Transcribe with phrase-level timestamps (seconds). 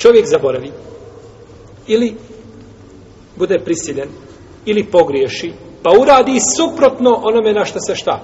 [0.00, 0.72] čovjek zaboravi
[1.86, 2.14] ili
[3.36, 4.08] bude prisiljen
[4.64, 8.20] ili pogriješi pa uradi suprotno onome na što se šta?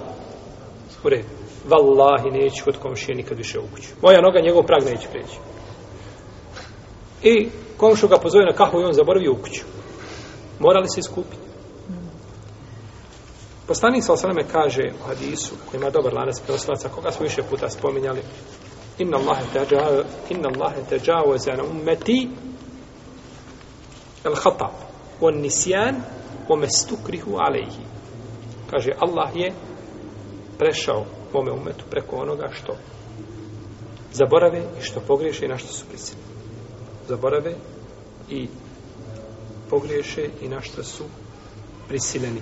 [1.05, 1.25] Ure
[1.69, 3.89] vallahi neću kod komšije nikad više u kuću.
[4.03, 5.37] Moja noga njegov prag neće preći
[7.23, 9.63] i komšu ga pozove na kahvu i on zaboravi u kuću.
[10.61, 11.47] Morali se iskupiti
[13.67, 17.71] Poslanik sa osaname kaže u hadisu, koji ima dobar lanac preoslaca, koga smo više puta
[17.71, 18.23] spominjali,
[18.99, 22.29] inna Allahe teđa, inna Allahe teđavoze na ummeti
[24.25, 24.75] el hatab,
[25.21, 25.97] on nisjan,
[26.49, 27.83] o mestukrihu alejhi.
[28.71, 29.53] Kaže, Allah je
[30.59, 32.77] prešao mome umetu preko onoga što
[34.13, 36.21] zaborave i što pogriješe i na što su prisili.
[37.09, 37.55] Zaborave
[38.31, 38.49] i
[39.71, 41.05] pogriješe i na što su
[41.89, 42.41] prisiljeni.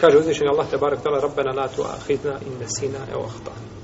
[0.00, 3.81] Kaže uzvišeni Allah te barek tala Rabbena la tu ahidna in nesina e ahtana.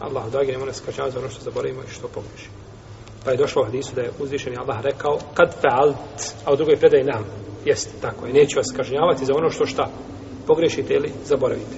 [0.00, 2.48] Allah dragi nemoj nas kažnjava za ono što zaboravimo i što pogriješi.
[3.24, 5.96] Pa je došlo u hadisu da je uzvišeni Allah rekao kad fealt,
[6.44, 7.24] a u drugoj predaj nam.
[7.64, 8.32] Jeste, tako je.
[8.32, 9.88] Neću vas kažnjavati za ono što šta
[10.46, 11.76] pogrešite ili zaboravite.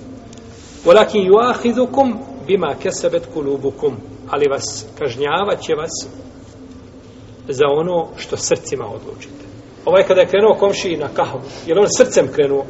[0.85, 2.15] Walakin yuakhidhukum
[2.47, 3.97] bima kasabat kulubukum.
[4.31, 5.91] Ali vas kažnjavat će vas
[7.49, 9.45] za ono što srcima odlučite.
[9.85, 12.65] Ovaj kada je krenuo komši na kahvu, je on srcem krenuo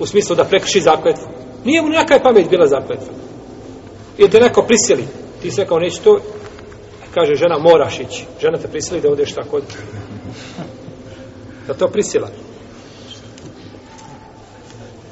[0.00, 1.28] u smislu da prekrši zakletvu?
[1.64, 3.14] Nije mu nekaj pamet bila zakletva.
[4.18, 5.06] Ili te neko prisili,
[5.42, 6.20] ti sve kao neće to,
[7.14, 8.26] kaže žena moraš ići.
[8.40, 9.60] Žena te prisili da odeš tako.
[11.66, 12.28] Da to prisila.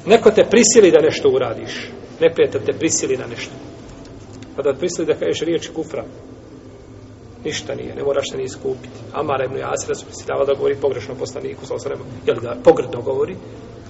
[0.05, 1.89] Neko te prisili da nešto uradiš.
[2.19, 3.53] Neprijatelj te prisili na nešto.
[4.55, 6.05] Pa da prisili da kažeš riječ kufra.
[7.45, 8.99] Ništa nije, ne moraš se ni iskupiti.
[9.13, 13.35] Amara ibn Jasira su prisiljava da govori pogrešno poslaniku, sa osrema, jel da pogrdno govori,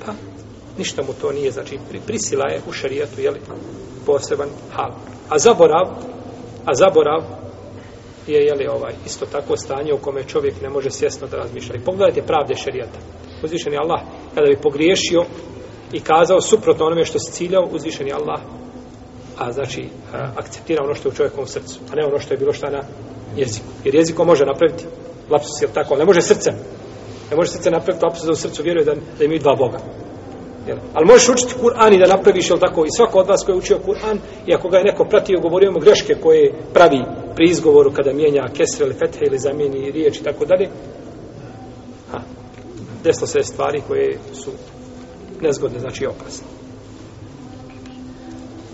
[0.05, 0.13] pa
[0.77, 3.39] ništa mu to nije, znači prisila je u šarijatu, jeli,
[4.05, 4.91] poseban hal.
[5.29, 5.85] A zaborav,
[6.65, 7.23] a zaborav
[8.27, 11.75] je, jeli, ovaj, isto tako stanje u kome čovjek ne može svjesno da razmišlja.
[11.75, 12.99] I pogledajte pravde šarijata.
[13.43, 14.01] Uzvišen je Allah,
[14.35, 15.25] kada bi pogriješio
[15.93, 18.39] i kazao suprotno onome što se ciljao, uzvišen je Allah,
[19.37, 22.37] a znači a, akceptira ono što je u čovjekovom srcu, a ne ono što je
[22.37, 22.81] bilo šta na
[23.37, 23.65] jeziku.
[23.83, 24.85] Jer jeziko može napraviti
[25.29, 26.53] lapsus, jel tako, ne može srcem.
[27.31, 29.77] Ne može srce napraviti lapsus da u srcu vjeruje da, da imaju dva Boga.
[30.67, 30.77] Jel?
[30.93, 33.57] Ali možeš učiti Kur'an i da napraviš, jel tako, i svako od vas koji je
[33.57, 37.03] učio Kur'an, i ako ga je neko pratio, govorio mu greške koje pravi
[37.35, 40.69] pri izgovoru kada mijenja kesre ili fethe ili zamijeni riječ i tako dalje,
[42.11, 42.19] ha,
[43.03, 44.51] desno se stvari koje su
[45.41, 46.62] nezgodne, znači opasne.